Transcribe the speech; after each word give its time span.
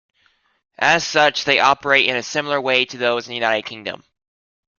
As 0.79 1.05
such, 1.05 1.43
they 1.43 1.59
operate 1.59 2.07
in 2.07 2.15
a 2.15 2.23
similar 2.23 2.59
way 2.59 2.85
to 2.85 2.97
those 2.97 3.27
in 3.27 3.33
the 3.33 3.35
United 3.35 3.67
Kingdom. 3.69 4.03